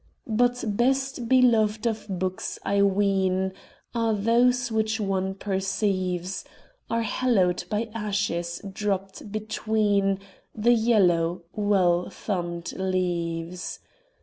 But 0.33 0.63
best 0.65 1.29
beloved 1.29 1.85
of 1.85 2.07
books, 2.09 2.57
I 2.65 2.81
ween, 2.81 3.53
Are 3.93 4.15
those 4.15 4.71
which 4.71 4.99
one 4.99 5.35
perceives 5.35 6.43
Are 6.89 7.03
hallowed 7.03 7.65
by 7.69 7.91
ashes 7.93 8.63
dropped 8.67 9.31
between 9.31 10.17
The 10.55 10.73
yellow, 10.73 11.43
well 11.53 12.09
thumbed 12.09 12.71
leaves. 12.79 13.77